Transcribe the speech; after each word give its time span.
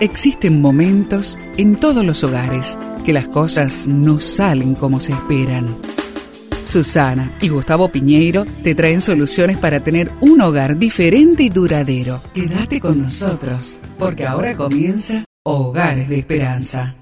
Existen 0.00 0.60
momentos 0.60 1.38
en 1.56 1.76
todos 1.76 2.04
los 2.04 2.22
hogares 2.22 2.76
que 3.06 3.14
las 3.14 3.28
cosas 3.28 3.86
no 3.86 4.20
salen 4.20 4.74
como 4.74 5.00
se 5.00 5.12
esperan. 5.12 5.74
Susana 6.66 7.32
y 7.40 7.48
Gustavo 7.48 7.88
Piñeiro 7.88 8.44
te 8.62 8.74
traen 8.74 9.00
soluciones 9.00 9.56
para 9.56 9.80
tener 9.80 10.10
un 10.20 10.42
hogar 10.42 10.76
diferente 10.76 11.44
y 11.44 11.48
duradero. 11.48 12.20
Quédate 12.34 12.78
con 12.78 13.00
nosotros, 13.00 13.80
porque 13.98 14.26
ahora 14.26 14.54
comienza 14.54 15.24
Hogares 15.44 16.10
de 16.10 16.18
Esperanza. 16.18 16.94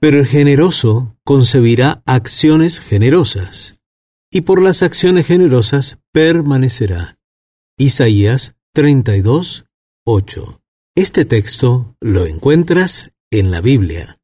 Pero 0.00 0.18
el 0.18 0.26
generoso 0.26 1.14
concebirá 1.22 2.02
acciones 2.04 2.80
generosas, 2.80 3.78
y 4.28 4.40
por 4.40 4.60
las 4.60 4.82
acciones 4.82 5.24
generosas 5.24 5.98
permanecerá. 6.12 7.16
Isaías 7.78 8.56
32, 8.72 9.66
8. 10.04 10.59
Este 10.96 11.24
texto 11.24 11.94
lo 12.00 12.26
encuentras 12.26 13.12
en 13.30 13.52
la 13.52 13.60
Biblia. 13.60 14.18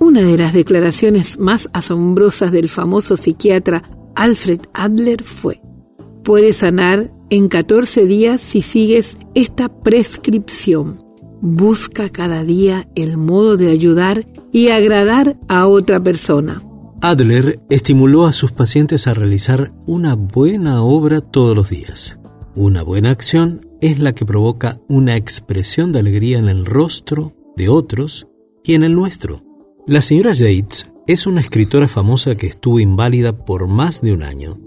Una 0.00 0.22
de 0.22 0.38
las 0.38 0.54
declaraciones 0.54 1.38
más 1.38 1.68
asombrosas 1.74 2.52
del 2.52 2.70
famoso 2.70 3.18
psiquiatra 3.18 3.82
Alfred 4.14 4.60
Adler 4.72 5.24
fue, 5.24 5.60
puedes 6.24 6.56
sanar 6.56 7.12
en 7.28 7.48
14 7.48 8.06
días 8.06 8.40
si 8.40 8.62
sigues 8.62 9.18
esta 9.34 9.68
prescripción. 9.68 11.04
Busca 11.42 12.08
cada 12.08 12.44
día 12.44 12.88
el 12.94 13.18
modo 13.18 13.58
de 13.58 13.70
ayudar 13.70 14.26
y 14.52 14.68
agradar 14.68 15.36
a 15.48 15.66
otra 15.66 16.02
persona. 16.02 16.62
Adler 17.02 17.60
estimuló 17.68 18.24
a 18.24 18.32
sus 18.32 18.52
pacientes 18.52 19.06
a 19.06 19.12
realizar 19.12 19.72
una 19.86 20.14
buena 20.14 20.82
obra 20.82 21.20
todos 21.20 21.54
los 21.54 21.68
días. 21.68 22.18
Una 22.54 22.82
buena 22.82 23.10
acción 23.10 23.68
es 23.82 23.98
la 23.98 24.14
que 24.14 24.24
provoca 24.24 24.80
una 24.88 25.16
expresión 25.16 25.92
de 25.92 25.98
alegría 25.98 26.38
en 26.38 26.48
el 26.48 26.64
rostro 26.64 27.34
de 27.54 27.68
otros 27.68 28.26
y 28.64 28.74
en 28.74 28.82
el 28.82 28.94
nuestro. 28.94 29.44
La 29.86 30.00
señora 30.00 30.32
Yates 30.32 30.90
es 31.06 31.26
una 31.26 31.42
escritora 31.42 31.86
famosa 31.86 32.34
que 32.34 32.46
estuvo 32.46 32.80
inválida 32.80 33.36
por 33.44 33.68
más 33.68 34.00
de 34.00 34.14
un 34.14 34.22
año. 34.22 34.58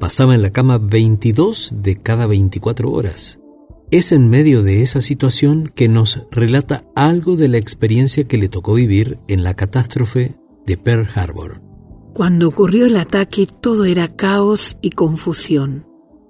Pasaba 0.00 0.34
en 0.34 0.40
la 0.40 0.50
cama 0.50 0.78
22 0.78 1.74
de 1.82 2.00
cada 2.00 2.26
24 2.26 2.90
horas. 2.90 3.40
Es 3.90 4.10
en 4.10 4.30
medio 4.30 4.62
de 4.62 4.80
esa 4.80 5.02
situación 5.02 5.70
que 5.72 5.88
nos 5.88 6.26
relata 6.30 6.86
algo 6.96 7.36
de 7.36 7.48
la 7.48 7.58
experiencia 7.58 8.24
que 8.24 8.38
le 8.38 8.48
tocó 8.48 8.72
vivir 8.72 9.18
en 9.28 9.44
la 9.44 9.54
catástrofe 9.54 10.34
de 10.66 10.78
Pearl 10.78 11.06
Harbor. 11.14 11.73
Cuando 12.14 12.46
ocurrió 12.46 12.86
el 12.86 12.96
ataque 12.96 13.44
todo 13.60 13.84
era 13.84 14.06
caos 14.06 14.76
y 14.80 14.90
confusión. 14.90 15.84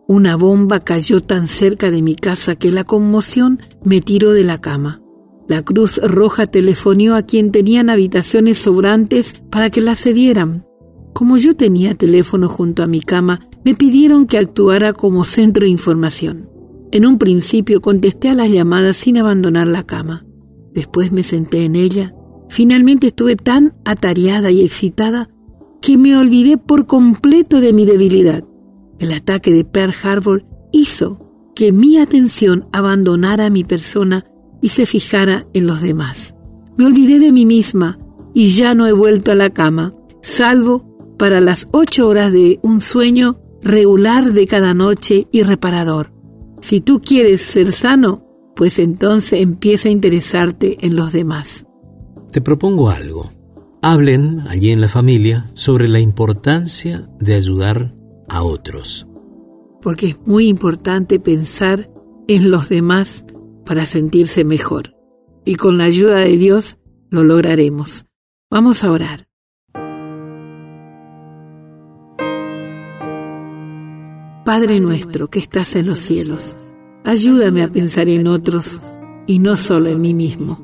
Una 0.09 0.35
bomba 0.35 0.81
cayó 0.81 1.21
tan 1.21 1.47
cerca 1.47 1.91
de 1.91 2.01
mi 2.01 2.17
casa 2.17 2.57
que 2.57 2.73
la 2.73 2.85
conmoción 2.85 3.63
me 3.83 4.01
tiró 4.01 4.33
de 4.33 4.45
la 4.45 4.63
cama. 4.63 5.03
La 5.47 5.61
Cruz 5.61 6.01
Roja 6.03 6.47
telefonió 6.47 7.15
a 7.15 7.23
quien 7.23 7.53
tenían 7.53 7.91
habitaciones 7.91 8.59
sobrantes 8.61 9.35
para 9.51 9.69
que 9.69 9.83
la 9.83 9.95
cedieran. 9.95 10.67
Como 11.13 11.37
yo 11.37 11.55
tenía 11.55 11.95
teléfono 11.95 12.49
junto 12.49 12.83
a 12.83 12.87
mi 12.87 13.03
cama, 13.03 13.47
me 13.63 13.75
pidieron 13.75 14.27
que 14.27 14.39
actuara 14.39 14.95
como 14.95 15.25
centro 15.25 15.65
de 15.65 15.71
información. 15.71 16.49
En 16.93 17.05
un 17.05 17.19
principio 17.19 17.83
contesté 17.83 18.31
a 18.31 18.35
las 18.35 18.51
llamadas 18.51 18.97
sin 18.97 19.19
abandonar 19.19 19.67
la 19.67 19.85
cama. 19.85 20.25
Después 20.73 21.13
me 21.13 21.23
senté 21.23 21.67
en 21.67 21.77
ella. 21.77 22.15
Finalmente 22.49 23.09
estuve 23.09 23.37
tan 23.37 23.75
atareada 23.85 24.51
y 24.51 24.65
excitada 24.65 25.29
que 25.85 25.99
me 25.99 26.17
olvidé 26.17 26.57
por 26.57 26.87
completo 26.87 27.61
de 27.61 27.75
mi 27.75 27.85
debilidad. 27.85 28.43
El 28.99 29.13
ataque 29.13 29.53
de 29.53 29.67
Pearl 29.67 29.93
Harbor 30.03 30.47
hizo 30.73 31.19
que 31.55 31.73
mi 31.73 31.99
atención 31.99 32.65
abandonara 32.73 33.51
mi 33.51 33.65
persona 33.65 34.25
y 34.63 34.71
se 34.71 34.87
fijara 34.87 35.45
en 35.53 35.67
los 35.67 35.83
demás. 35.83 36.35
Me 36.79 36.87
olvidé 36.87 37.19
de 37.19 37.33
mí 37.33 37.45
misma 37.45 37.99
y 38.33 38.47
ya 38.47 38.75
no 38.75 38.87
he 38.87 38.93
vuelto 38.93 39.31
a 39.31 39.35
la 39.35 39.51
cama, 39.51 39.95
salvo 40.23 40.97
para 41.19 41.43
las 41.43 41.69
ocho 41.71 42.09
horas 42.09 42.33
de 42.33 42.61
un 42.63 42.81
sueño 42.81 43.39
regular 43.61 44.33
de 44.33 44.47
cada 44.47 44.73
noche 44.73 45.29
y 45.33 45.43
reparador. 45.43 46.15
Si 46.63 46.81
tú 46.81 47.03
quieres 47.03 47.43
ser 47.43 47.73
sano, 47.73 48.25
pues 48.57 48.79
entonces 48.79 49.43
empieza 49.43 49.91
a 49.91 49.93
interesarte 49.93 50.79
en 50.81 50.97
los 50.97 51.13
demás. 51.13 51.67
Te 52.33 52.41
propongo 52.41 52.89
algo. 52.89 53.31
Hablen 53.87 54.41
allí 54.49 54.71
en 54.71 54.81
la 54.81 54.89
familia 54.89 55.51
sobre 55.53 55.89
la 55.89 56.01
importancia 56.01 57.07
de 57.21 57.35
ayudar 57.35 57.95
a 58.31 58.43
otros. 58.43 59.07
Porque 59.83 60.07
es 60.07 60.19
muy 60.25 60.49
importante 60.49 61.21
pensar 61.21 61.91
en 62.27 62.51
los 62.51 62.71
demás 62.71 63.27
para 63.67 63.85
sentirse 63.85 64.43
mejor. 64.43 64.97
Y 65.45 65.57
con 65.57 65.77
la 65.77 65.85
ayuda 65.85 66.21
de 66.21 66.39
Dios 66.39 66.79
lo 67.11 67.25
lograremos. 67.25 68.07
Vamos 68.51 68.85
a 68.85 68.91
orar. 68.91 69.29
Padre 74.47 74.81
nuestro 74.81 75.29
que 75.29 75.41
estás 75.41 75.77
en 75.77 75.89
los 75.89 75.99
cielos, 75.99 76.57
ayúdame 77.05 77.63
a 77.63 77.69
pensar 77.69 78.09
en 78.09 78.29
otros 78.29 78.81
y 79.27 79.41
no 79.41 79.59
solo 79.59 79.91
en 79.91 80.01
mí 80.01 80.15
mismo 80.15 80.64